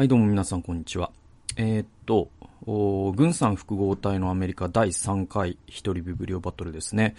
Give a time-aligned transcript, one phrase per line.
[0.00, 1.10] はい、どうも皆さん、こんにちは。
[1.58, 2.30] えー、っと、
[3.12, 7.14] 軍産複合体のアメリカ第3回一人ビブリオバトルですね。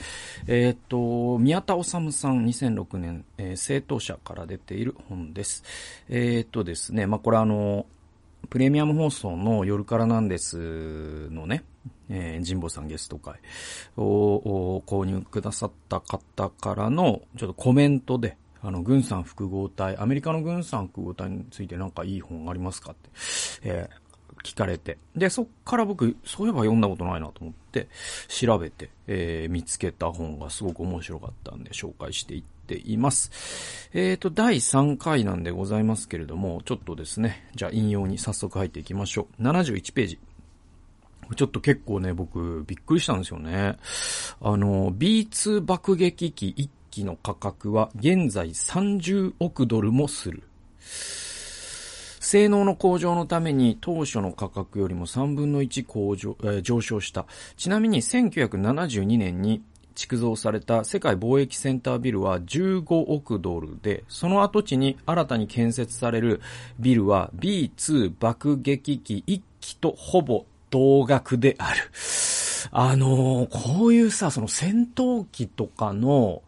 [0.47, 5.63] えー、っと、宮田治さん2006年、えー、政党者から出ている本です。
[6.09, 7.85] えー、っとですね、まあ、これあの、
[8.49, 11.63] プレミアム放送の夜からなんですのね、
[12.09, 13.35] えー、神保さんゲスト会
[13.95, 23.09] を購入くださった方からの、ちょっとコメントで、あの、軍産複合体、アメリカの軍産複合体についてなんかいい本ありますかって、
[23.63, 24.01] えー、
[24.43, 24.97] 聞かれて。
[25.15, 27.87] で、そっから僕、そういえば読んだことないなと思って、
[28.27, 33.89] 調べて、えー、見つけた本がすごく面白かったんで紹介していっています。
[33.93, 39.43] えっ、ー、と、第3回なんでございますけれども、ちょっとですね、じゃあ引用に早速入っていきましょう。
[39.43, 40.19] 71ページ。
[41.35, 43.77] ちょっと結構ね、僕、びっくりしたんですよね。
[44.41, 50.43] あの、B2 爆撃機1機の価格は現在30億ドルもする。
[52.31, 57.25] 性能の向上のために当初の価格よりも3分の1向上、えー、上昇した。
[57.57, 59.63] ちなみに1972年に
[59.95, 66.41] 築造された世界貿易センタービルは15億ドルで、その跡地に新たに建設される
[66.79, 71.79] ビルは B2 爆撃機1機とほぼ同額である。
[72.71, 76.43] あのー、こういうさ、その戦闘機とかの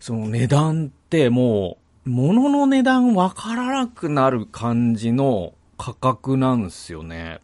[0.00, 7.40] その値段ってもう、物の値段わからなくなる感じの価格なんですよね。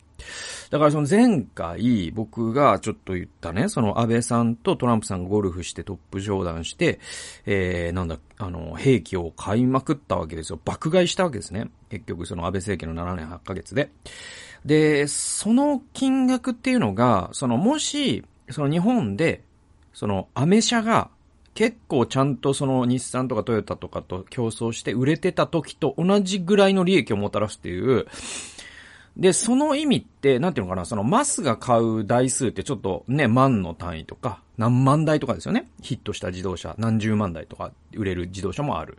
[0.70, 6.98] だからその前回僕がちょっと言ったね、その安倍さんとトランプさんがゴルフしてトップ上段して、
[7.44, 10.58] えー、なんだ、あの、兵器を買いまくったわけですよ。
[10.64, 11.70] 爆買いしたわけですね。
[11.90, 13.90] 結局その安倍政権の7年8ヶ月で。
[14.64, 19.44] で、その金額っていうのが、そのもし、その日本で、
[19.92, 21.10] そのアメ車が
[21.56, 28.06] 結構ちゃんとその日産とかトヨタとかと競争して売れてた時と同じぐらいの利益をもたらすっていう、
[29.16, 35.70] で、その意味って、なんていうのかな、そのマスが買う台数ってちょっとね、万の単位とか、何万台とかですよね。
[35.80, 38.98] ヒットした自動車、何十万台とか売れる自動車もある。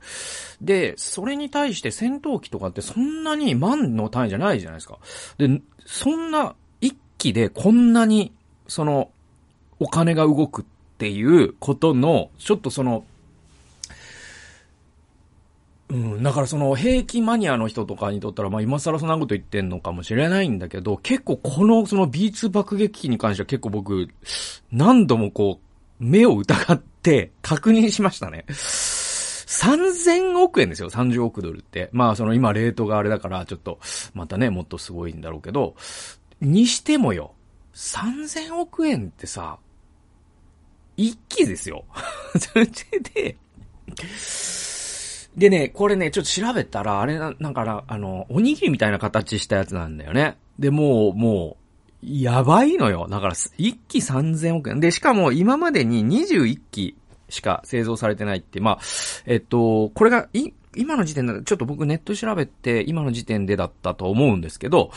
[0.59, 4.97] で、それに対して戦闘機とかってそんなに万の単位じゃないじゃないですか。
[5.37, 8.33] で、そんな一機でこんなに、
[8.67, 9.11] その、
[9.79, 10.65] お金が動くっ
[10.97, 13.05] っていうことの、ちょっとその、
[15.89, 24.09] うん、だからその兵器マニアの人とかにとったら、まあ今更そんなこと言ってんのかもしれないんだけど、結構このその B2 爆撃機に関しては結構僕、
[24.71, 28.45] 何度もこう、目を疑って確認しましたね。
[28.49, 31.89] 3000億円ですよ、30億ドルって。
[31.91, 33.77] まあその今レートがあれだから、ちょっと、
[34.15, 35.75] またね、もっとすごいんだろうけど、
[36.41, 37.33] にしてもよ、
[37.75, 39.59] 3000億円ってさ、
[40.97, 41.85] 一気ですよ。
[43.13, 43.37] で、
[45.37, 50.37] でね、これね、ちょっと調べたら、あれな、なんかあの、おにぎりみたいな形したやつなんだよね。
[50.57, 51.67] で、もう、もう、
[52.03, 53.07] やばいのよ。
[53.09, 54.79] だから、一気3000億円。
[54.79, 56.97] で、しかも今までに21機
[57.29, 58.79] しか製造されてないって、まあ、
[59.25, 64.91] えっと、これが、い、今の時点で、ちょっと僕ネット調べて、今の時点でだったと思うんですけど、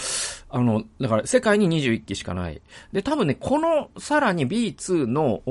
[0.48, 2.60] あの、だから世界に21機しかない。
[2.92, 5.42] で、多分ね、このさらに B2 の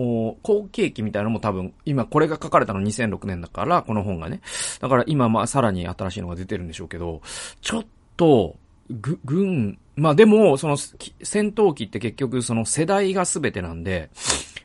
[0.43, 4.41] 後継機みたいなのも多分、今これが書かれたの2006年だから、この本がね。
[4.79, 7.21] だから今まあさらに新しいのが出てるんでしょうけど、
[7.61, 7.85] ちょっ
[8.17, 8.55] と、
[8.89, 14.09] ぐ、軍、まあでも、その戦闘機って結局その世代が全てなんで、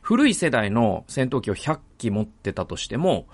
[0.05, 3.25] 古い世代の戦闘機を100機持ってたとしても、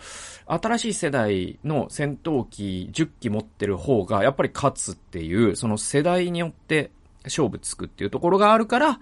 [0.47, 6.91] 新しい世代の戦闘機10機持ってる方が、やっぱり勝つっていう、その世代によって
[7.25, 8.99] 勝負つくっていうところがあるから、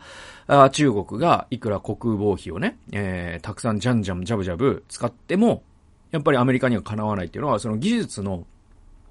[0.48, 5.62] あ中国がいくら国防費をね、えー、たくさんじゃんじゃんジャブジャブ使っても、
[6.10, 8.48] やっぱりアメリカにはかなわないっていうのは、その技術の、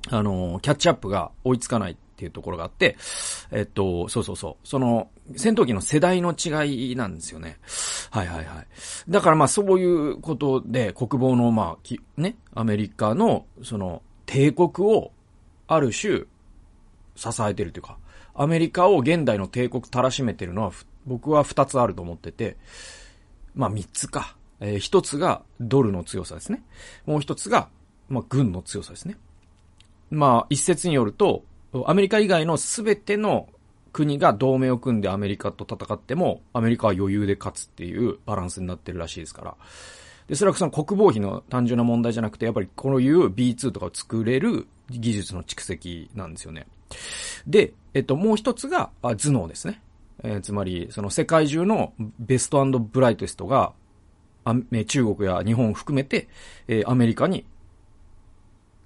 [0.08, 1.96] あのー、キャッチアップが追いつかない。
[2.18, 2.96] っていうところがあって、
[3.52, 4.66] えっと、そうそうそう。
[4.66, 7.58] その、戦闘機の世代の違いなんですよね。
[8.10, 8.66] はいはいはい。
[9.08, 15.12] だからまあそういうことで、国防のまあ、き、ね、アメリカの、その、帝国を、
[15.68, 16.24] ある種、
[17.14, 17.98] 支えてるというか、
[18.34, 20.72] アメリカを現代の帝国たらしめてるのは、
[21.06, 22.56] 僕は二つあると思ってて、
[23.54, 24.34] まあ三つか。
[24.60, 26.64] えー、一つがドルの強さですね。
[27.06, 27.68] もう一つが、
[28.08, 29.16] まあ軍の強さですね。
[30.10, 31.44] まあ一説によると、
[31.84, 33.48] アメリカ以外の全ての
[33.92, 39.54] 国が同盟を組んでアメリカと戦っても、アメリカは余裕で勝つっていうバランスになってるらしいですから。
[40.28, 46.66] で、それはその国防費の単純な問題じゃなくて、やっぱりこういう B2 とかを作れる技術の蓄積なんですよね。
[47.46, 49.82] で、えっと、もう一つが、あ頭脳ですね。
[50.22, 53.72] えー、つまり、その世界中のベストブライトストが、
[54.86, 56.28] 中国や日本を含めて、
[56.68, 57.44] えー、アメリカに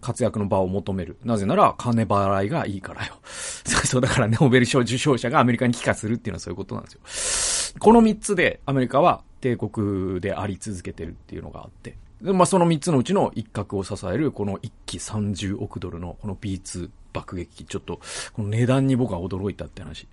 [0.03, 1.17] 活躍の場を求める。
[1.25, 3.15] なぜなら、金払いがいいからよ。
[3.25, 7.79] そう、だからねノーベル賞受賞者がアメリカに帰化するっていうのはそういうことなんですよ。
[7.79, 11.97] この三つでアメリカは帝国であり続けてるっていうのがあって。
[12.21, 17.65] で、まあ、その三つのうちの一角を支える、この一機30億ドルのこの B2 爆撃機。
[17.65, 18.01] ちょっと、
[18.33, 20.07] この値段に僕は驚いたって話。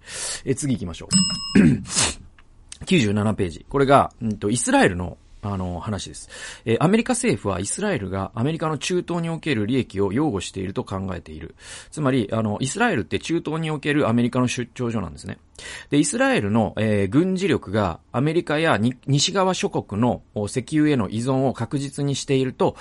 [0.44, 1.08] え、次行きましょ
[1.56, 1.64] う。
[2.86, 3.66] 97ページ。
[3.70, 6.30] これが、うんと、イスラエルのあの、話です。
[6.66, 11.56] えー、アメリカ政府はイスラエルがアメリカの中東における利益を擁護していると考えている。
[11.92, 15.38] つまり、あの、イスラエルって中東におけるアメリカの出張所なんですね。
[15.90, 22.76] で、イスラエルの、えー、軍事力がアメリカや西側諸国の石油への依存を確実にしていると、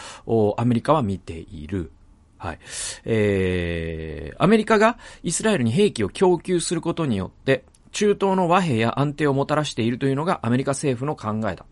[0.57, 1.93] アメリカは見ている。
[2.39, 2.59] はい。
[3.05, 11.65] えー、アメリカがイスラエルに兵器を供給することによって、中東の和平や安定をもたらしているというのがアメリカ政府の考えだ。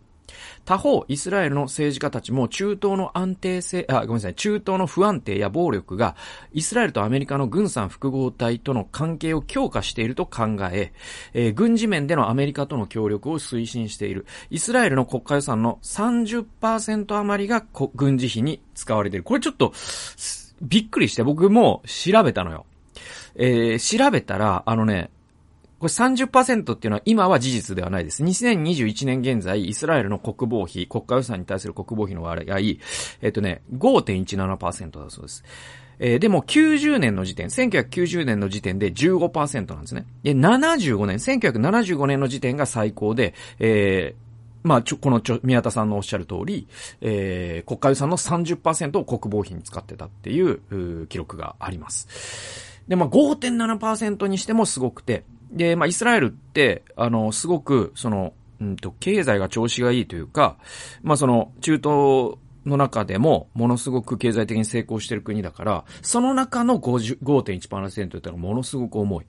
[0.65, 6.15] 他方、イスラエルの政治家たちも中東の安定性、あ、ごめんなさい、中東の不安定や暴力が、
[6.51, 10.91] イスラエルとアメリカの軍産複合体との関係を強化していると考え、
[11.33, 14.25] えー、軍事面でのアメリカとの協力を推進している。
[14.49, 17.65] イスラエルの国家予算の30%余りが
[17.95, 19.23] 軍事費に使われている。
[19.23, 19.73] これちょっと、
[20.61, 22.65] びっくりして僕も調べたのよ。
[23.35, 25.11] えー、調べたら、あのね、
[25.79, 28.23] これ30%っていうのは今は事実ではないです。
[28.23, 32.57] 2021年現在、イスラエルの国防費、国家予算に対する国防費の割合、
[33.21, 35.43] えっとね、5.17%だそうです。
[35.99, 40.05] えー、でも90年の時点、1990年の時点で15%なんですね。
[40.23, 46.67] で、75年、1975年の時点が最高で、えー、まあ、ちょ、このちょ、宮田さんのおっしゃる通り、
[47.01, 50.59] えー、国家予算の30%を国防費に使ってたっていう、
[51.03, 52.07] う記録があります。
[52.87, 60.57] で、まあ、5.7%にしてもすごくて、で、まあ、イスラエルって、あの、すごく、その、うんと、経済が調子がいいというか、
[61.03, 69.25] まあ、その、中東の中でも、ものすごく経済的に成功している国だから、その中の5.1%というのはものすごく重い。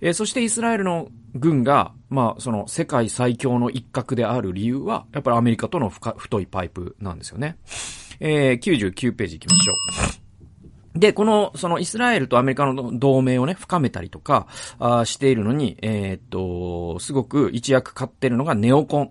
[0.00, 7.56] えー、そしてイスラエルの軍が、まあ、その世界最強の一角である理由は、やっぱりアメリカとの太いパイプなんですよね。
[8.20, 9.72] えー、99ページ行きましょ
[10.18, 10.21] う。
[10.94, 14.46] で、この、そのイスラエルとアメリカの同盟をね、深めたりとか、
[14.78, 19.10] あしているのに、えー、っと、すごく一役買ってるのがネオコン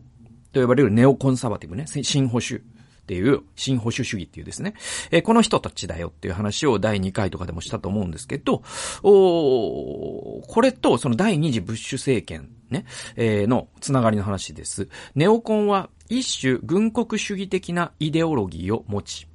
[0.54, 2.62] と呼ばれるネオコンサバティブね、新保守
[3.01, 4.75] っていう、新保守主義っていうですね、
[5.10, 8.62] えー、この人たちだよっていう話を第2回とかでもしたと思うんですけど、
[9.04, 12.86] おこれとその第2次ブッシュ政権ね、
[13.16, 14.88] えー、のつながりの話です。
[15.16, 19.27] ネオコンは一種軍国主義的なイデオロギーを持ち、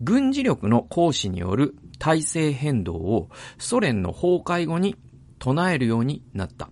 [0.00, 3.28] 軍事力の行使による体制変動を
[3.58, 4.96] ソ連の崩壊後に
[5.38, 6.70] 唱えるようになった。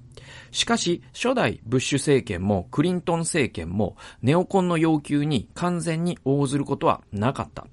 [0.50, 7.66] しかし、初代ブッシュ政権もクリントン政権もネオコンの要求に完全に応ずることはなかった。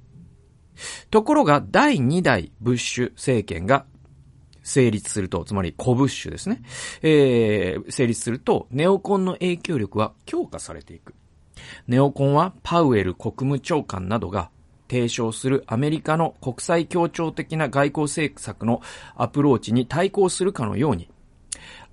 [1.10, 3.86] ところが、第2代ブッシュ政権が
[4.64, 6.62] 成立すると、つまりコブッシュですね。
[7.02, 11.14] えー、成立すると、ネオコンの影響力は強化されていく。
[11.88, 14.50] ネオコンはパウエル国務長官などが
[14.90, 18.82] 提唱するアメリカの国際協調的な外交政策の
[19.16, 21.10] アプローチに対抗するかのように、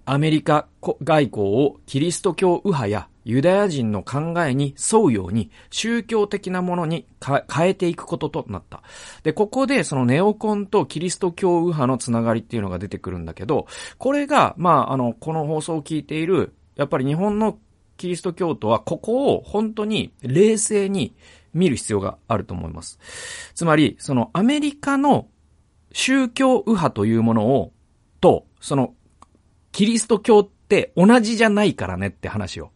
[0.04, 8.82] アメリカ外交をキリスト教右派やユダヤ人の考えに沿うように宗教的なものに変えていくこととなった。
[9.22, 13.66] で、ここでそのネオコンとキリスト教右派のつながりっていうのが出てくるんだけど、
[13.98, 17.58] これが、まあ、あの、この放送を聞いている、やっぱり日本の
[17.96, 21.14] キリスト教徒はここを本当に冷静に
[21.54, 22.98] 見る必要があると思います。
[23.54, 25.28] つまり、そのアメリカの
[25.92, 27.72] 宗教右派というものを、
[28.20, 28.94] と、その、
[29.72, 32.70] キリスト教って同じじゃないからねって話を。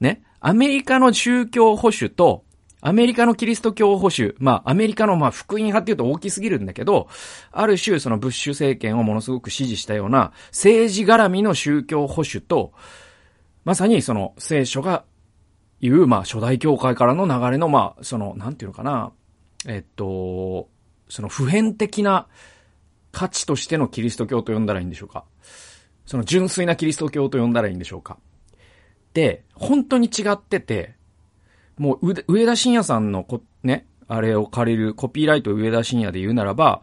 [0.00, 0.22] ね。
[0.40, 2.44] アメリカの宗教保守と、
[2.84, 7.08] アメリカのキリスト教保守、まあ、アメリカのまあ、福音派っていうと大きすぎるんだけど、
[7.52, 12.72] ある種そのブッシュ政権をものすごく支持したような政治絡みの宗教保守と、
[13.64, 15.04] まさにその聖書が
[15.82, 19.12] いう、まあ、初代教会からの流れの、まあ、その、なんていうのかな、
[19.66, 20.68] えっと、
[21.08, 22.28] その普遍的な
[23.10, 25.24] 価値としてのキリスト教と呼んだらいいんでしょうか。
[26.06, 28.16] その純粋なキリスト教と呼んだらいいんでしょうか。
[29.12, 30.94] で、本当に違ってて、
[31.76, 36.82] もう、上田晋也さんのこ、ね、あれを借りるコピーライト上田晋也で言うならば、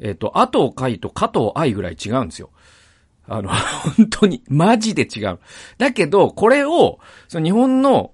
[0.00, 2.50] えっと、あと海と加藤愛ぐらい違うんですよ。
[3.30, 3.48] あの、
[3.96, 5.38] 本当に、マジで違う。
[5.78, 8.12] だけど、これを、その日本の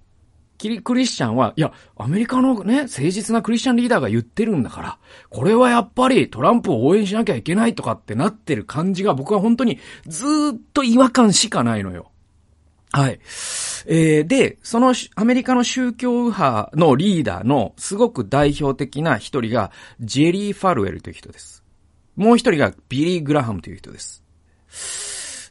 [0.58, 4.98] キリ、クリスチャンは、いや、アメリカのね、誠実なクリスチャンリーダーが言ってるんだから、
[5.30, 12.10] これはやっぱりトランプを応援しなきゃいけないとかってなってる感じが僕は本当にずっと違和感しかないのよ。
[12.92, 13.20] はい。
[13.86, 19.70] えー、で、そのアメリカの宗教右派のリーダーのすごく代表的な一人が
[20.00, 21.62] ジェリー・ファルウェルという人です。
[22.16, 24.25] もう一人がビリー・グラハムという人です。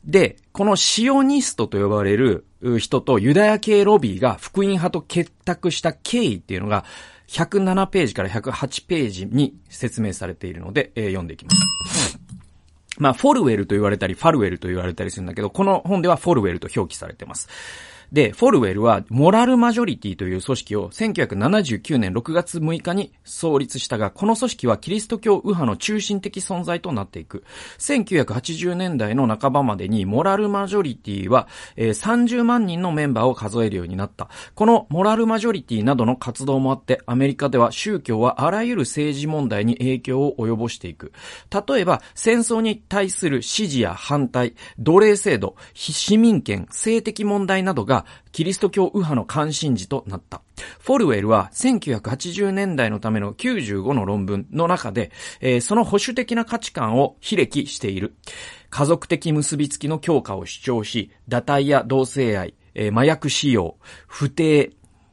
[0.05, 2.45] で、このシオニストと呼ばれる
[2.77, 6.85] 人とユダヤ系ロビーが福音派と結託した経緯っていうのが
[7.27, 12.19] 107ページから108ページに説明されているので、えー、読んでいきます。
[12.97, 17.49] まあ、フォルウェルと言われたり、ファルウェルと言われたりするんだけど、この本ではフォルウェルと表記されてます。
[18.11, 27.43] で、フォルウェルは、モラルマジョリティという組織を1979年6月6日に創立したが、この組織はキリスト教右派の中心的存在となっていく。
[27.79, 34.29] 1980年代の半ばまでに、モラルマジョリティは、えー、30万人のメンバーを数えるようになった。
[34.53, 41.11] このモラルマジョリティなどの活動もあって、アメリカでは宗教はあらゆる政治問題に影響を及ぼしていく。
[41.67, 50.41] 例えば、戦争に対する支持や反対、奴隷制度、市民権、性的問題などががキリスト教右派の関心事となった。
[50.79, 58.15] フォルウェルは1980年代のための95の論文の中で、えー、その保守的な価値観を非歴している。
[58.69, 64.71] 家族的結びつきの強化を主張し、堕胎や同性愛、えー、麻薬使用、不定、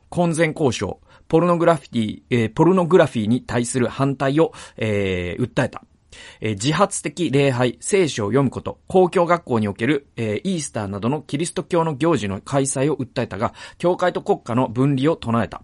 [0.09, 5.85] 婚前交渉、ポルノグラフィー、えー、ポルノグラフィーに対する反対を、えー、訴えた。
[6.41, 15.63] えー、自発的礼拝、聖書を読むこと、公共学校における、えー、イースターなどのキリスト教の行事の開催を訴えたが、教会と国家の分離を唱えた。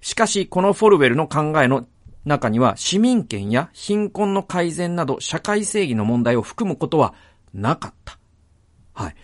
[0.00, 1.86] しかし、このフォルウェルの考えの
[2.24, 7.14] 中には、市民権や貧困の改善など、社会正義の問題を含むことは
[7.54, 8.18] なかった。
[8.94, 9.14] はい。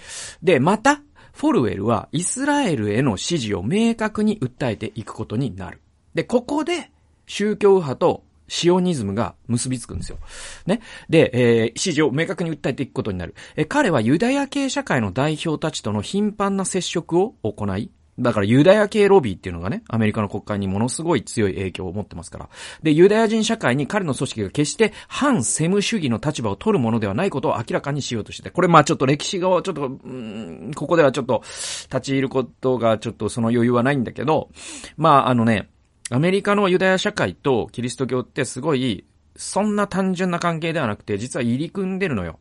[0.42, 1.02] で、また、
[1.32, 5.80] フォルウェルはイスラエルへの支持を明確に訴えていくことになる。
[6.14, 6.90] で、ここで
[7.26, 10.18] 宗教右派とシオニズムが結びつくんですよ。
[10.66, 10.82] ね。
[11.08, 13.34] で、えー、支持を明確に訴えていくことになる。
[13.56, 22.48] え、彼はユダヤ系社会の代表たちとの頻繁な接触を行い、だからユダヤ系ロビーっていうのがね、アメリカの国会にものすごい強い影響を持ってますから。
[22.82, 31.42] で、ユダヤ人社会に彼の組織が決して反セム主義の立場を取るものではないことを明らかにしようとしてて、これまあちょっと歴史がちょっと、んここではちょっと
[31.90, 34.50] 立ち入ることがちょっとその余裕はないんだけど、
[34.98, 35.70] まああのね、
[36.12, 42.38] アメリカのユダヤ社会とキリスト教ってすごい、そんな単純な関係ではなくて、実は入り組んでるのよ。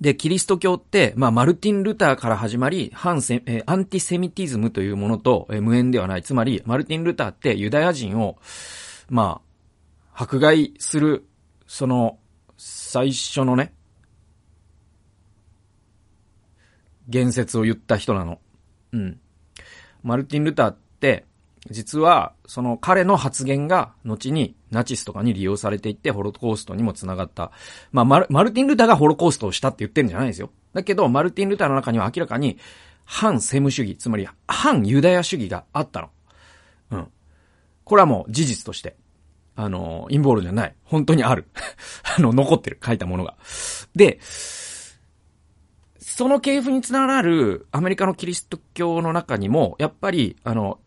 [0.00, 6.22] で、キリスト教って、まあ、マルティン・ルターから始まり、反セ、えー、アンティセミティズムというものと、えー、無縁ではない。
[6.24, 8.36] つまり、マルティン・ルターってユダヤ人を、
[9.08, 9.40] ま
[10.12, 11.28] あ、迫害する、
[11.68, 12.18] その、
[12.58, 13.72] 最初のね、
[17.08, 18.40] 言説を言った人なの。
[18.92, 19.20] うん。
[20.02, 21.24] マルティン・ルターって、
[21.70, 27.50] 実は、その彼の発言が、後にナチスとかに利用されていって、ホロコーストにも繋がった。
[27.92, 30.50] まあ、マル、マルティン・ルターがホロコーストをしたって言ってるんじゃないですよ。
[30.74, 32.58] だけど、マルティン・ルターの中には明らかに、
[33.04, 36.10] 反セム主義、つまり、反ユダヤ主義があったの。
[36.90, 37.08] うん。
[37.84, 38.96] これはもう事実として。
[39.54, 40.74] あの、陰謀論じゃない。
[40.84, 41.46] 本当にある。
[42.18, 42.78] あの、残ってる。
[42.84, 43.36] 書いたものが。
[43.94, 44.18] で、
[45.98, 50.78] その系譜につながるアメリカのキリスト教の中にも、やっぱり、あの、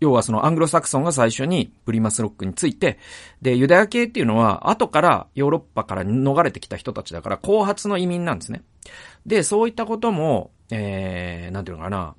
[0.00, 2.98] 要はそのアングロサクソンが最初にプリマスロックについて、
[3.42, 8.62] で、ユダヤ系っていうのは後からヨーロッパから逃れてきた人たちだから後発の移民なんですね。
[9.26, 12.14] で、そういったことも、えー、なんていうのかな、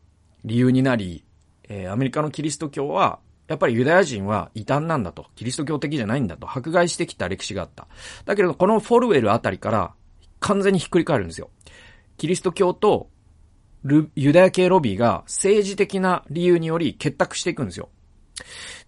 [0.45, 1.25] 理由になり、
[1.67, 7.88] えー、アメリカのキリスト教は、やっぱりユダヤ人は異端なんだと、キリスト教的じゃないんだと、迫害してきた歴史があった。
[8.25, 9.93] だけど、このフォルウェルあたりから
[10.39, 11.50] 完全にひっくり返るんですよ。
[12.17, 13.09] キリスト教と
[13.83, 17.89] ユダヤ系ロビーが政治的な理由により結託していくんですよ。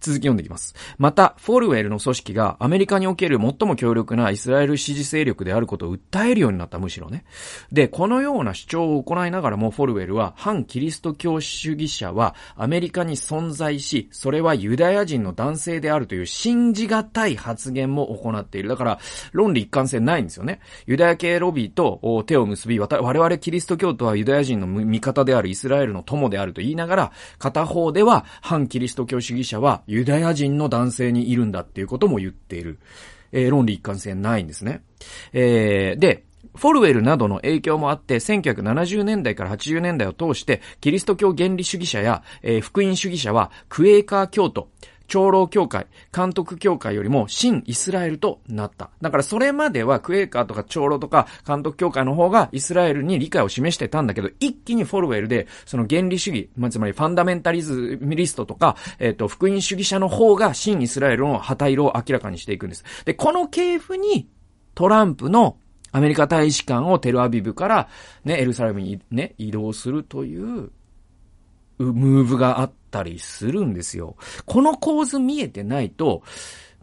[0.00, 0.74] 続き読んでいきます。
[0.98, 7.24] また、フォルウェルの組織がアメリカにおける最も強力なイスラエル支持勢力であることを訴えるようになった、むしろね。
[7.72, 18.68] で、このような主張を行いながらも、フォルウェルは、反キリスト教主義者はアメリカに存在し、それはユダヤ人の男性であるという信じがたい発言も行っている。
[18.68, 18.98] だから、
[19.32, 20.60] 論理一貫性ないんですよね。
[20.86, 32.78] ユダヤ系ロビーと手を結び、我々キリスト教徒はユダヤ人の味方であるイスラエルの友であると言いながら、片方では反キリスト教主義義者はユダヤ人の男性にいるんだっていうことも言っている。
[33.34, 34.82] えー、論理一貫性ないんですね。
[35.32, 36.24] えー、で、
[36.54, 44.68] フォルウェルなどの影響もあって、1970年代から80年代を通して、キリスト教原理主義者や、えー、福音主義者は、クエーカー教徒、
[45.06, 48.90] 長老協会、監督協会よりも新イスラエルとなった。
[49.00, 62.84] だからそれまではクエーカーとか長老とか監督協会の方がイスラエルに理解を示してたんだけど、一気にフォルウェルで、その原理主義、まあ、つまりファンダメンタリズミリストとか、えっ、ー、と、福音主義者の方が新イスラエルの旗色を明らかにしていくんです。
[63.04, 64.28] で、この系譜に
[64.74, 65.56] トランプの
[65.92, 67.88] アメリカ大使館をテルアビブから
[68.24, 70.72] ね、エルサレムにね、移動するという、
[71.78, 74.16] ムーブがあったりするんですよ。
[74.46, 76.22] この構図見えてないと、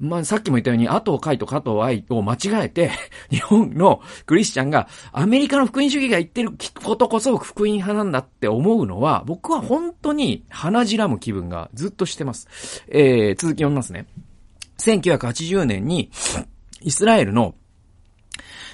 [0.01, 2.91] まあ、さっきも言ったように、後藤海と加藤愛を間違えて、
[3.29, 6.51] 日本のクリスチャンが、アメリカの福音主義が言ってる
[6.83, 12.83] ことこそ福音派なんだって思うのは、僕は本当に鼻じらむ気分がずっとしてます。
[12.87, 14.07] えー、続き読みますね。
[14.79, 16.09] 1980年に、
[16.81, 17.53] イスラエルの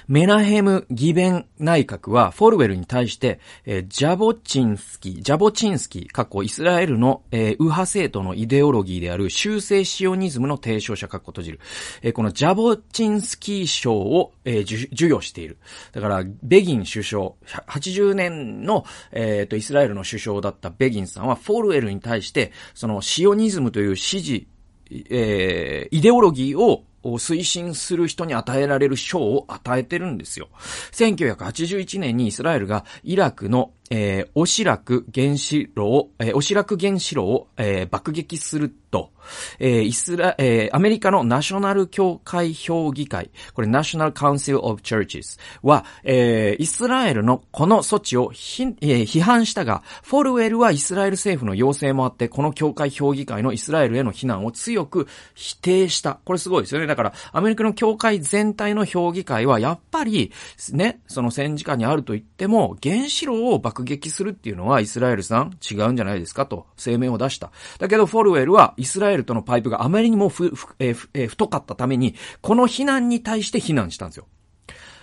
[0.08, 11.60] メナヘム・ギベン内閣はフォルウェルに対して、えー、ジャボチンスキー、ジャボチンスキー、過去イスラエルの、えー、右派政党のイデオロギーである修正シオニズムの提唱者、過去閉じる。
[12.00, 15.58] えー、このジャボチンスキー賞を、えー、授与している。
[15.92, 17.32] だから、ベギン首相、
[17.66, 24.48] 80年の、えー、と、イスラエルの首相だったベギンさんは、フォルウェルに対して、そのシオニズムという支持、
[24.90, 30.48] えー、イデオロギーをを推進する人に与えられる賞を与えてるんですよ。
[30.92, 39.12] 1981年にイスラエルがイラクのえー、オシラク原子炉を、えー、オシラク原子炉を、えー、爆撃すると、
[39.58, 56.18] えー、イスラ、えー、アメリカのナショナル協会評議会、これ National Council of Churches は、えー、イスラエルのこの措置をひ、えー、批判したが、フォルウェルはイスラエル政府の要請もあって、この協会評議会のイスラエルへの非難を強く否定した。
[56.24, 56.86] これすごいですよね。
[56.86, 60.32] だから、アメリカの協会全体の評議会は、やっぱり、
[60.72, 67.52] ね、その戦時下にあると言っても、原子炉を爆爆撃するっていうのはイスラエルさん違うんじゃないですかと声明を出した。
[67.78, 74.26] だけどフォルウェルはイスラエルとのパイプがあまりにもふ、ふ、えふ、え、太かったために、この非難に対して非難したんですよ。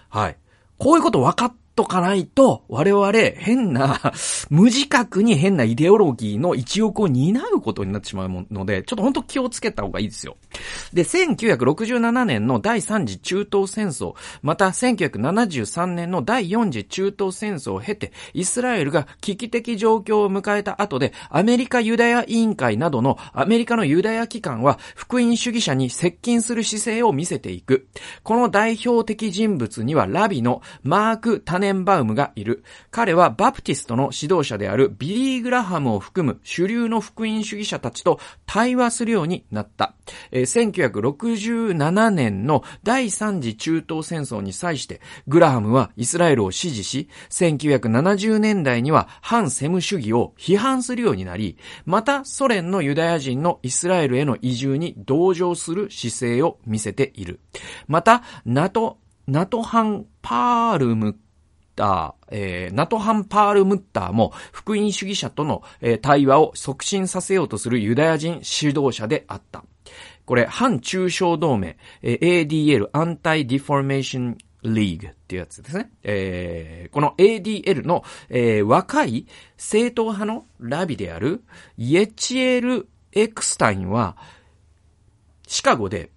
[0.10, 0.38] はい。
[0.78, 4.14] こういうこと分かっとかないと、我々変な、
[4.50, 10.38] 無自覚に変なイデオロギーの一翼を担うことになってしまうので、ちょっと本当気をつけた方がいいですよ。
[10.94, 27.88] で、1967年の第3次中東戦争、また1973年の第4次中東戦争を経て、イスラエルが危機的状況を迎えた後で、アメリカユダヤ委員会などのアメリカのユダヤ機関は、福音主義者に接近する姿勢を見せていく。
[28.24, 32.64] この代表的人物には、ラビのマーク・タネネンバウムがいる。
[32.92, 39.96] 彼はバプティストの指導者であるビリー・グラハムを含む主流の福音主義者たちと対話するようになった。
[40.32, 57.40] えー、1967年の第3次中東戦争に際して、グラハムはイスラエルを支持し、1970年代には反セム主義を批判するようになり、またソ連のユダヤ人のイスラエルへの移住に同情する姿勢を見せている。
[57.88, 61.18] また、ナト、ナトハン・パールム
[61.76, 69.64] ター、えー、ナトハン・パール・ムッターも福音主義者との、えー、対話を促進させようとするユダヤ人指導者であった。
[70.26, 75.92] これ、反中傷同盟、えー、ADL、 Anti-Defamation League っていうやつですね。
[76.04, 81.44] えー、この ADL の、えー、若い正統派のラビである
[81.78, 84.18] イエチエル・エクスタインは、
[85.48, 86.10] シカゴで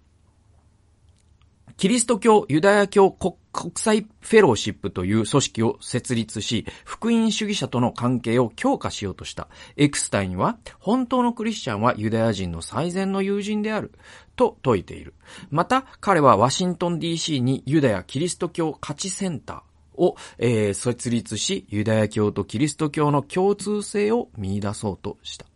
[1.78, 3.36] キリスト教ユダヤ教国
[3.76, 9.46] 際フェローシップという組織を設立し、福音主義者との関係を強化しようとした。
[9.76, 13.92] エクスタインは、本当のクリスチャンはユダヤ人の最善の友人である。
[14.34, 15.14] と説いている。
[15.50, 25.46] また、彼はワシントン DC にユダヤキリスト教価値センターを、えー、設立し、ユダヤ教とキリスト教の共通性を見出そうとした。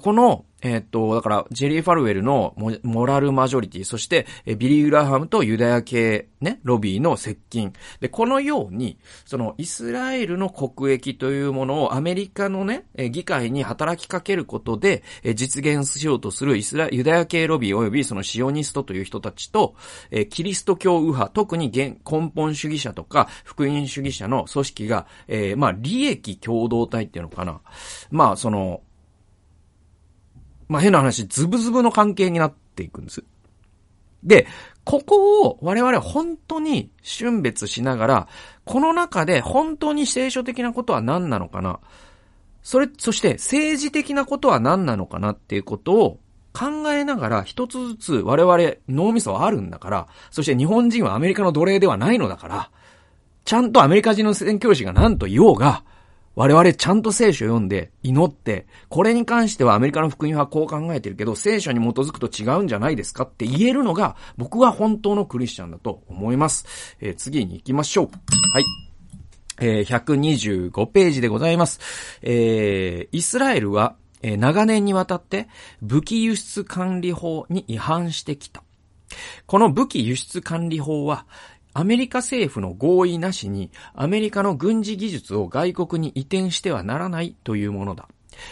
[0.00, 7.72] この、えっと、だから、ジェリー・ファルウェルのモラルマジョリティ、そして、ビリー・グラハムとユダヤ系、ね、ロビーの接近。
[8.00, 15.02] で、このように、その、イスラエルの国益というものをアメリカのね、議会に働きかけることで、
[15.34, 19.74] 実現しようとするイスラ、ユダヤ系ロビー及びそのシオニストという人たちと、
[20.30, 21.98] キリスト教右派、特に根
[22.32, 27.60] 本主義者とか、福音主義者の組織が、えー、まあ、利益共同体っていうのかな。
[28.12, 28.82] まあ、その、
[30.68, 33.24] まあ、変な話、ズブズブの関係になっていくんです。
[34.22, 34.46] で、
[34.84, 38.28] ここを我々本当に瞬別しながら、
[38.64, 41.80] この中で本当に聖書的なことは何なのかな
[42.62, 46.18] それ、そして政治的なことは何なのかなっていうことを
[46.52, 52.70] 考えながら一つずつ我々脳みそはあるんだから、そして日本人はアメリカの奴隷ではないのだから、
[53.44, 55.84] ちゃんとアメリカ人の宣教師が何と言おうが、
[56.34, 63.24] 我々ちゃんと聖書を読んで祈って、これに関してはアメリカの福音はこう考えてるけど、聖書に基づくと違うんじゃないですか？
[63.24, 66.96] って言えるのが、僕は本当のクリスチャンだと思います。
[67.00, 68.06] えー、次に行きましょう。
[68.06, 68.64] はい。
[69.60, 71.80] えー、125ページでございます。
[72.22, 75.48] えー、イスラエルは、えー、長年にわたって
[75.82, 78.62] 武器輸出管理法に違反してきた。
[79.46, 81.26] この武器輸出管理法は、
[81.74, 88.08] アメリカ政府の合意なしにアメリカの軍事技術を外国に移転してはならないというものだ。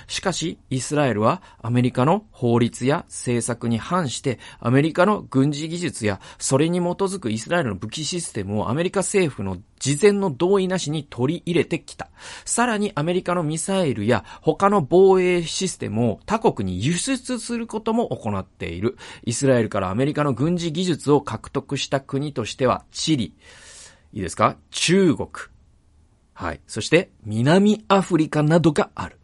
[0.06, 12.08] しかし、イスラエルはアメリカの法律や政策に反して、アメリカの軍事技術やそれに基づくイスラエルの武器システムをアメリカ政府の事前の同意なしに取り入れてきた。
[12.44, 18.96] さらにアメリカのミサイルや他の防衛システムを他国に輸出することも行っている。
[19.24, 23.34] イスラエルからアメリカの軍事技術を獲得した国としては、チリ、
[24.12, 24.56] いいですか？
[24.70, 25.28] 中国。
[26.34, 26.60] はい。
[26.66, 29.19] そして、南アフリカなどがある。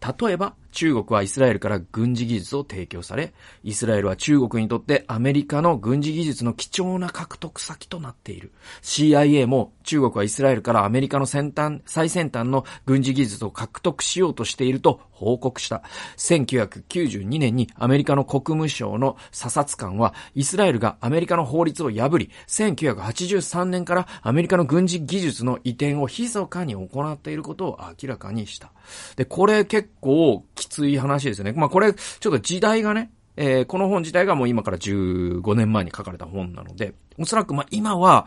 [0.00, 3.32] 例えば、中国はイスラエルから軍事技術を提供され、
[3.64, 8.52] イスラエルは中国にとってアメリカの軍事技術の貴重な獲得先となっている。
[8.82, 15.82] CIA も中国はイスラエルからアメリカの先端、最先端の軍事技術を獲得しようとしていると報告した。
[16.16, 28.72] 1992年にアメリカの国務省の査察官は、イスラエルがアメリカの法律を破り、1983年からアメリカの軍事技術の移転を密かに行っていることを明らかにした。
[29.16, 31.52] で、これ結構きつい話ですよね。
[31.52, 38.26] まあこれ、ちょっと時代がね、えー、この本自体がもう今から15年前に書かれた本なので、おそらくま今は、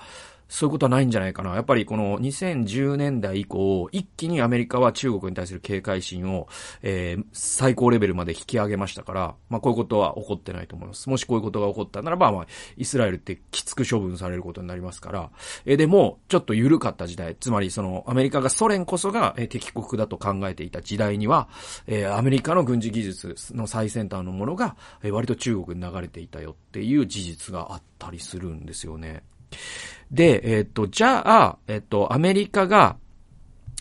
[0.52, 1.56] そういうことはないんじゃないかな。
[1.56, 6.50] やっぱりこの2010年代以降、一気にアメリカは中国に対する警戒心を、
[6.82, 11.10] えー、最高レベルまで引き上げましたから、まあこういうことは起こってないと思います。
[11.10, 15.32] もしこういうことが起こったならば、まあ、イスラエルってきつく処分されることになりますから、
[15.66, 21.48] えー、でも、ちょっと緩かった時代、つまりそのアメリカがソ連こそが、えー、敵国だと考えていた時代には、
[21.88, 29.24] えー、アメリカの軍事技術の最先端のものが、えー、割と中国に流れていたよっていう事実があったりするんですよね。
[30.12, 32.98] で、えっ、と、じゃあ、えっ、と、アメリカが、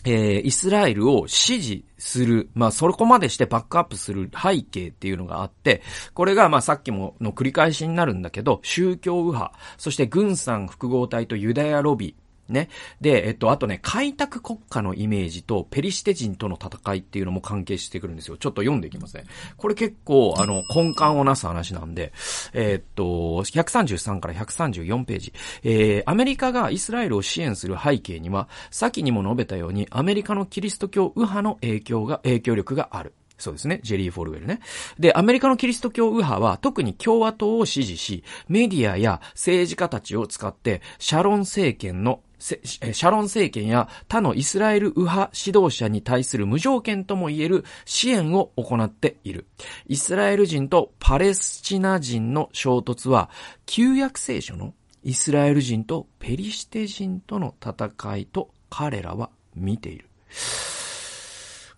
[0.03, 12.20] えー、イスラエルを支持する、まあ、そこまでしてバックアップする背景っていうのがあって、これが、まあ、さっきもの繰り返しになるんだけど、宗教右派、そして軍産複合体とユダヤロビー、
[12.51, 12.69] ね。
[12.99, 18.37] で、えっと、あとね、開拓国家のイメージとペリシテ人との戦いっていうのも関係してくるんですよ。
[18.37, 19.25] ちょっと読んでいきますね。
[19.57, 22.13] これ結構、あの、根幹をなす話なんで、
[22.53, 25.33] え、っと、133から134ページ。
[25.63, 33.13] えー、アメリカがイスラエルを支援する背景には、先にも述べたように、アメリカのキリスト教右派の影響が、影響力がある。
[33.41, 33.79] そうですね。
[33.83, 34.59] ジェリー・フォルウェルね。
[34.99, 49.45] で、アメリカのキリスト教右派は特に共和党を支持し、メディアや政治家たちを使って、シャロン政権のシャロン政権や他のイスラエル右派指導者に対する無条件とも言える支援を行っている。
[49.87, 53.29] イスラエル人とパレスチナ人の衝突は、
[53.65, 54.73] 旧約聖書の
[55.03, 60.09] イスラエル人とペリシテ人との戦いと彼らは見ている。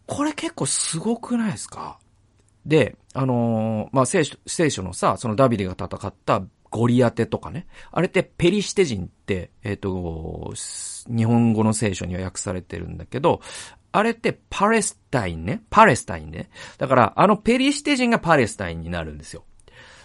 [0.05, 1.99] これ結構すごくないですか？
[2.65, 6.41] で、あのー、まあ、聖書、聖書のさ、そのダビデが戦った
[6.73, 7.67] ゴリアテとかね。
[7.91, 10.53] あれってペリシテ人って、えっ、ー、と、
[11.07, 13.41] 日本語の聖書には訳されてるんだけど、
[13.91, 15.61] あれってパレスタインね。
[15.69, 16.49] パレスタインね。
[16.79, 19.45] だから、あのペリシテ人がパレスタインになるんですよ。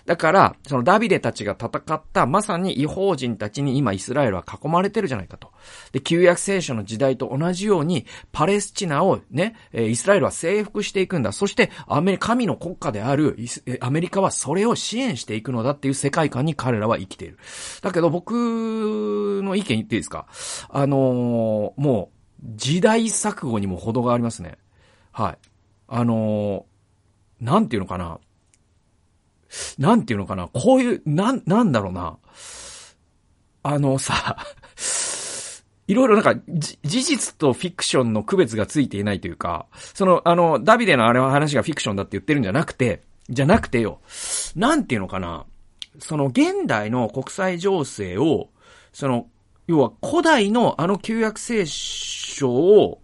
[0.08, 5.52] だから、そのダビデたちが戦ったまさに違法人たちに今イスラエルは囲まれてるじゃないかと。
[5.92, 11.32] で、旧約聖書の時代と同じように、パレスチナをね、イスラエルは征服していくんだ。
[11.32, 13.36] そして、アメリカ、神の国家である
[13.80, 17.38] アメリカはそれを支援していくのだっていう世界観に彼らは生きている。
[17.82, 18.32] だけど僕
[19.44, 20.26] の意見言っていいですか？
[20.70, 22.10] あのー、も
[22.42, 24.56] う、時代錯誤にも程がありますね。
[25.12, 25.38] はい。
[25.86, 28.18] あのー、なんていうのかな？
[29.78, 32.18] なんていうのかな、こういう、なん、なんだろうな。
[33.62, 34.36] あのさ、
[35.88, 44.00] いろいろなんか、事実とフィクションの区別がついていないというか、その、あの、ダビデのあれは話がフィクションだって言ってるんじゃなくて、じゃなくてよ、
[44.54, 45.46] なんていうのかな、
[45.98, 48.50] その現代の国際情勢を、
[48.92, 49.26] その、
[49.66, 53.00] 要は古代のあの旧約聖書を、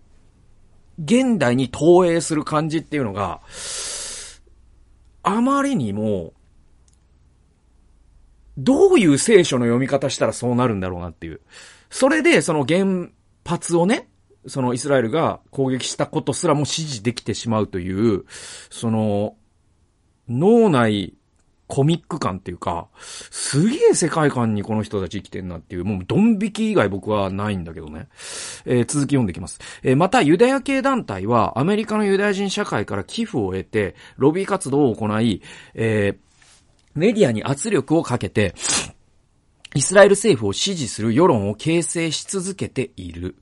[1.02, 3.40] 現代に投影する感じっていうのが、
[5.24, 6.34] あまりにも、
[8.56, 11.40] どういう聖書の読み方したらそうなるんだろうなっていう。
[11.90, 13.08] それで、その原
[13.44, 14.08] 発をね、
[14.46, 18.24] そのイスラエルが攻撃したことすらも支持できてしまうという、
[18.70, 19.36] その、
[20.28, 21.14] 脳内
[21.66, 22.88] コミック感っていうか、
[23.30, 28.08] すげえ世界観にこの人たち生きてんなっていう、もうドン引き以外僕はないんだけどね。
[28.66, 29.60] えー、続き読んでいきます。
[29.82, 35.42] えー、またユダヤ系団体はアメリカのユダヤ人社会から寄付を得て、ロビー活動を行い、
[35.74, 36.18] えー、
[36.94, 38.54] メディアに圧力をかけて、
[39.74, 43.36] イスラエル政府を支持する世論を形成し続けている。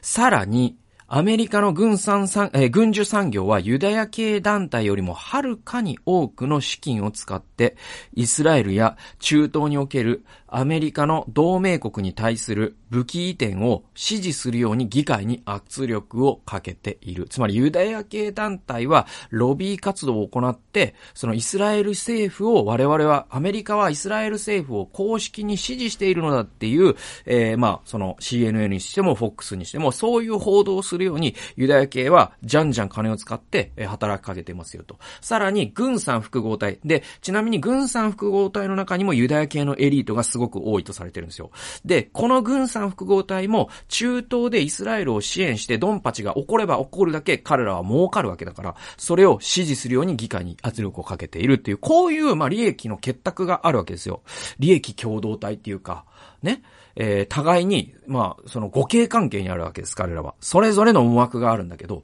[0.00, 0.76] さらに、
[1.14, 7.76] アメリカの軍産産、えー、軍需産業はユダヤ系団体よりもはるかに多くの資金を使って、
[8.14, 17.26] イスラエルや中東におけるアメリカの同盟国に対する武器移転を支持するように議会に圧力をかけている。
[17.28, 34.98] つまりユダヤ系団体はロビー活動を行って、そのイスラエル政府を我々は、アメリカはイスラエル政府を公式に支持しているのだっていう、えー、まあ、その CNN にしても FOX にしても、そういう報道をするようにユダヤ系はじゃんじゃん金を使って働きかけてますよと。
[35.22, 36.78] さらに、軍産複合体。
[36.84, 41.50] で、ちなみに軍産複合体の中にもユダヤ系のエリートがすごごく多いとされてるんですよ。
[41.84, 54.22] で、この軍産複合体も中東でイスラエルを支援してドンパチが起これば起こるだけ彼らは儲かるわけだから、それを支持するように議会に圧力をかけているっていう、こういう、まあ、利益の結託があるわけですよ。
[54.58, 56.04] 利益共同体っていうか、
[56.42, 56.62] ね。
[56.96, 60.34] えー、互いに、まあ、その互恵関係にあるわけです、彼らは。
[60.40, 62.02] それぞれの思惑があるんだけど。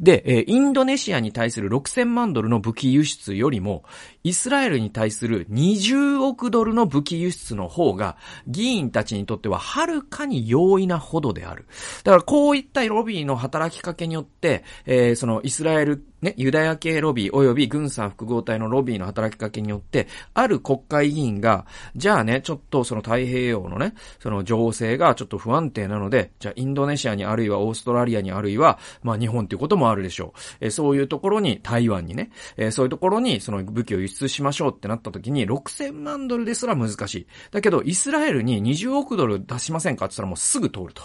[0.00, 3.84] で、えー、インドネシアに対する6000万ドルの武器輸出よりも、
[4.24, 11.66] イスラエルに対する20億ドルの武器輸出の方が、議員たちにとってははるかに容易なほどである。
[12.04, 30.64] だからこういったロビーの働きかけによって、えー、そのイスラエルね、ユダヤ系ロビー及び軍産複合体のロビーの働きかけによって、ある国会議員が、じゃあね、ちょっとその太平洋のね、その情勢がちょっと不安定なので、じゃあインドネシアにあるいはオーストラリアにあるいは、まあ日本っていうこともあるでしょう。
[30.66, 37.26] え、そういうところに、台湾にね、え、そういうところにその武器を輸出しましょうってなった時に、6000万ドルですら難しい。
[37.50, 41.02] だけど、イスラエルに20億ドル出しませんかって言ったらもうすぐ通ると。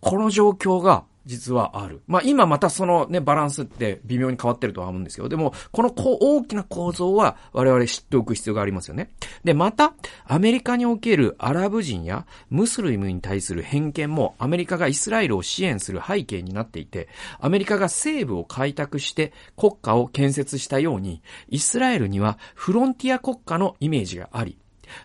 [0.00, 2.00] この状況が、実はある。
[2.06, 9.10] まあ今またそのね、バランスって微妙に変わってるとは思うんですけど、でも、このこう大きな構造は我々知っておく必要がありますよね。
[9.44, 9.92] で、また、
[10.24, 17.08] アメリカにおけるアラブ人やムスリムに対する偏見もアメリカがイスラエルを支援する背景になっていて、
[17.40, 24.56] アメリカが西部を開拓して国家を建設したように、イスラエルにはフロンティア国家のイメージがあり、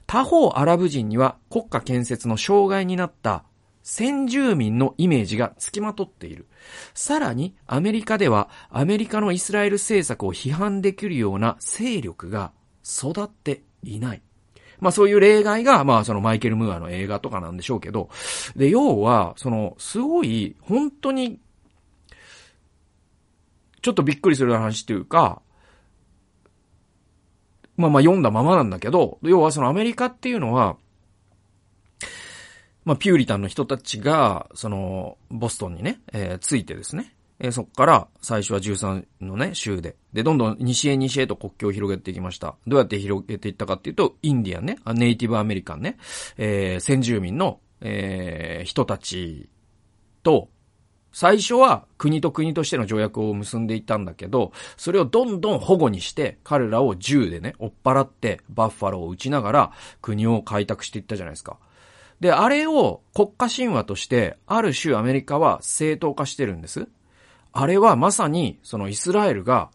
[0.07, 3.43] 他方アラブ人には国家建設の障害になった
[3.83, 6.47] 先住民のイメージが付きまとっている。
[6.93, 14.21] さらに、アメリカでは、アメリカのイスラエル政策を批判できるような勢力が育っていない。
[14.79, 18.09] まあそういう例外が、まあそのマイケル・ムーアの映画とかなんでしょうけど、
[18.55, 21.39] で、要は、その、すごい、本当に、
[23.81, 25.41] ちょっとびっくりする話っていうか、
[27.75, 30.77] まあまあ読んだままなんだけど、要はそのアメリカっていうのは、
[32.85, 37.15] まあ、ピューリタンの人たちが、その、ボストンにね、えー、ついてですね。
[37.39, 39.95] えー、そこから最初は13のね、州で。
[40.13, 42.55] で、どんどん西へ西へと国境を広げていきました。
[42.67, 45.97] どうやって広げていったかっていうと、インディアンね、ネイティブアメリカンね、
[46.37, 49.49] えー、先住民の、えー、人たち
[50.23, 50.49] と、
[51.11, 61.59] 最初は国と国としての条約を結んでいたんだけど、それをどんどん保護にして、彼らを銃でね、追っ払って、バッファローを撃ちながら、国を開拓していったじゃないですか。
[62.23, 66.87] で、あれを国家神話として、ある種アメリカは正当化してるんです。
[67.51, 69.71] あれはまさに、そのイスラエルが、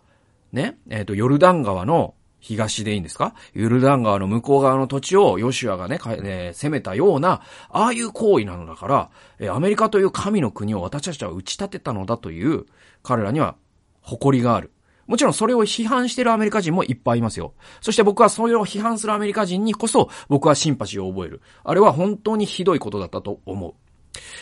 [0.51, 3.35] ね、えっ、ー、と、ヨルダン川の東でいいんですか？
[3.53, 12.65] ヨルダン川の向こう側の土地をヨシュアがね、ね攻めたような、ああいう行為なのだから、えアメリカという神の国を私たちは打ち立てたのだという、
[13.03, 13.57] 彼らには
[14.01, 14.73] 誇りがある。
[15.09, 17.55] もちろんそれを批判してるアメリカ人もいっぱいいますよ。
[17.81, 21.41] そして僕はそれを批判するアメリカ人にこそ僕はシンパシーを覚える。
[21.65, 23.75] あれは本当にひどいことだったと思う。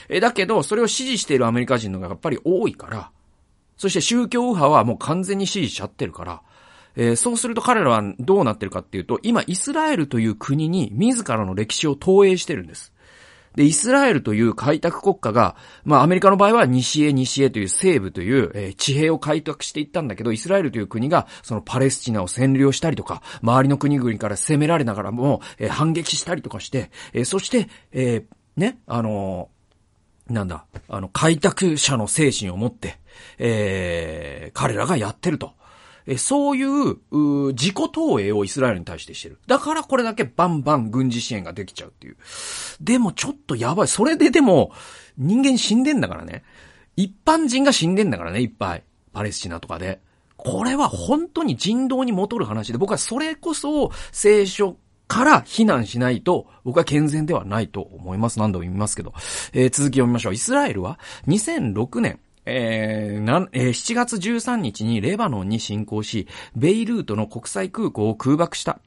[0.09, 3.11] え、だけど、それを支持しているアメリカ人のがやっぱり多いから、
[3.77, 6.43] そして宗教右派はもう完全に支持しちゃってるから、
[6.97, 12.93] えー、そうすると彼らはどうなってるかっていうと、今イスラエルという国に自らの歴史を投影してるんです。
[13.57, 29.49] で、イスラエルという開拓国家が、まあアメリカの場合は西へ西へという西部という、えー、地平を開拓していったんだけど、イスラエルという国がそのパレスチナを占領したりとか、周りの国々から攻められながらも、えー、反撃したりとかして、えー、そして、えー、ね、あの
[30.29, 32.99] なんだ、あの、開拓者の精神を持って、
[33.39, 35.53] えー、彼らがやってると。
[36.19, 39.39] そういう、う自己投影をイスラエルに対してしてる。
[39.47, 42.17] だからこれだけバンバン軍事支援ができちゃうっていう。
[42.81, 43.89] でもちょっとやばい。
[43.89, 44.71] それででも、
[45.19, 46.45] 人間死んでんだからね。
[46.97, 48.85] 一般人が死んでんだからね、いっぱい。
[49.13, 50.01] パレスチナとかで。
[50.37, 54.77] これは本当に人道に戻る話で、僕はそれこそ聖書
[55.09, 58.39] から非難しないと、僕は健全ではないと思います。
[58.39, 59.13] 何度も言いますけど。
[59.53, 60.35] えー、続き読みましょう。
[60.35, 68.81] イスラエルは2006年、えー、な、えー、7月13日にレバノンに侵攻し、ベイルートの国際空港を空爆した。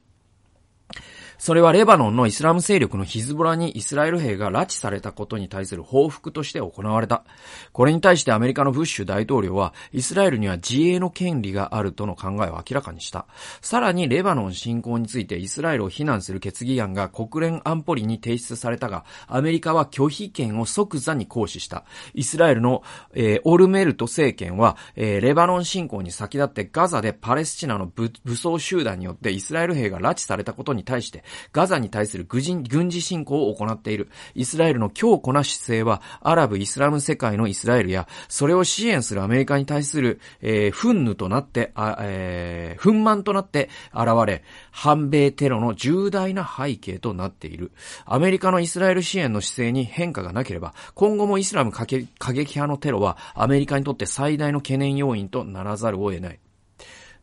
[1.40, 7.24] それはレバノンのイスラム勢力のヒズボラにイスラエル兵が拉致されたことに対する報復として行われた。
[7.72, 13.24] これに対してアメリカのブッシュ大統領は、イスラエルには自衛の権利があるとの考えを明らかにした。
[13.62, 21.86] さらにレバノン侵攻についてイスラエルを非難する決議案が国連安保理に提出されたが、アメリカは拒否権を即座に行使した。
[22.12, 22.82] イスラエルの、
[23.14, 34.08] えー、オルメルト政権は、えー、レバノン侵攻に先立ってガザでパレスチナの武装集団によってイスラエル兵が拉致されたことに対して、ガザに対する軍事侵攻を行っている。
[34.34, 47.72] イスラエルの強固な姿勢は、アラブ・イスラム世界のイスラエルや、それを支援するアメリカに対する、えー、憤怒となって、あえー、憤満となって現れ、反米テロの重大な背景となっている。
[48.04, 56.40] アメリカのイスラエル支援の姿勢に変化がなければ、今後もイスラム過激派のテロはアメリカにとって最大の懸念要因とならざるを得ない。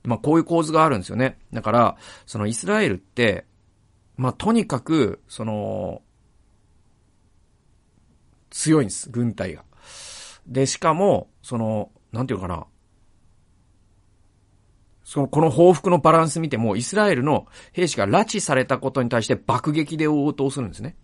[0.03, 1.37] まあ、こういう構図があるんですよね。
[1.51, 3.45] だから、そのイスラエルって、
[4.17, 6.01] まあ、とにかく、その、
[8.49, 9.63] 強いんです、軍隊が。
[10.47, 12.65] で、しかも、その、なんていうかな。
[15.03, 20.97] その、この報復のバランス見ても、イスラエルの兵士が拉致されたことに対して爆撃で応答するんですね。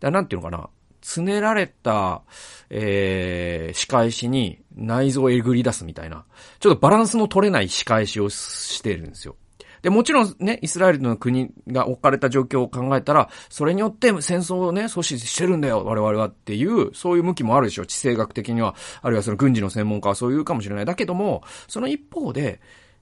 [0.00, 0.70] だなんていうのかな。
[1.00, 2.22] つねられた、
[2.70, 6.24] えー、仕返しに内臓をえぐり出すみたいな、
[6.60, 9.36] ちょっとバランスの取れない仕返しをしてるんですよ。
[9.82, 17.86] で、もちろんね、イスラエルの国が置かれた状況を考えたら、それによって戦争をね、阻止してるんだよ、我々はっていう、そういう向きもあるでしょ。
[17.86, 20.84] 地政学的には、あるいはその軍事の専門家はそういうかもしれない。
[20.84, 22.60] だけども、その一方で、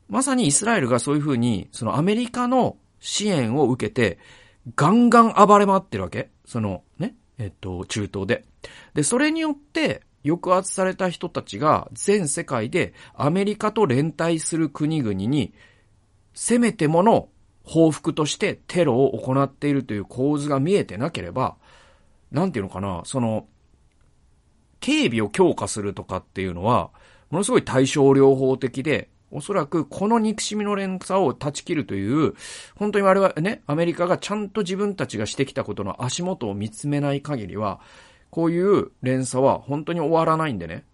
[0.09, 4.19] まさにイスラエルがそういうふうに、そのアメリカの支援を受けて、
[4.75, 6.31] ガンガン暴れ回ってるわけ。
[6.45, 8.45] その、ね、えっと、中東で。
[8.95, 15.55] で、それによって、抑圧された人たちが全世界でアメリカと連帯する国々に
[16.37, 17.31] せめてもの
[17.65, 21.57] 報復としてテロを行っているという構図が見えてなければ、
[22.31, 23.47] なんていうのかな、その、
[24.79, 26.91] 警備を強化するとかっていうのは、
[27.31, 32.35] ものすごい対症療法的で、おそらくこの憎しみの連鎖を断ち切るという、
[32.77, 37.81] 本当に我々ね、アメリカがちゃんと自分たちがしてきたことの足元を見つめない限りは、
[38.31, 40.85] こういう連鎖は本当に終わらないんでね。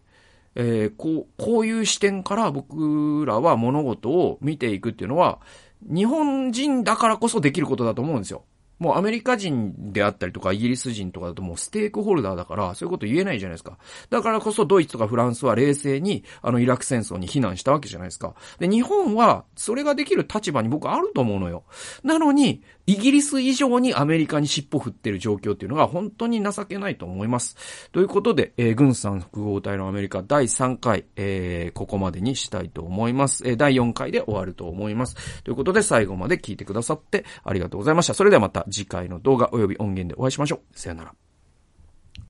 [0.55, 5.41] えー、こう、こういう視点から僕らは物事を見ていくっていうのは、
[5.83, 8.45] 日本人だからこそできることだと思うんですよ。
[8.83, 13.79] もうアメリカ人であったりとかイギリス人とかだともうステークホルダーだからそういうこと言えないじゃないですか。
[14.11, 18.35] だからこそドイツとかフランスは冷静にあのイラク戦争に避難したわけじゃないですか。
[18.59, 21.63] で、日本はそれができる立場に僕あると思うのよ。
[22.03, 27.57] なのに、イギリス以上にアメリカに尻尾振ってる状況っていうのが本当に情けないと思います。
[27.93, 33.45] ということで、えー、軍産複合体のアメリカ第3回、えー、ここまでにしたいと思います。
[33.47, 35.43] えー、第4回で終わると思います。
[35.45, 38.15] ということで、最後まで聞いてくださってありがとうございました。
[38.15, 40.79] それではまた次回の動画及び音源でお会いしましょう。
[40.79, 41.15] さよなら。